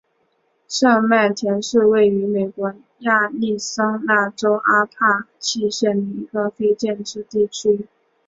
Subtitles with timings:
[0.67, 7.85] 上麦田是位于美国亚利桑那州阿帕契县的一个非建制地区。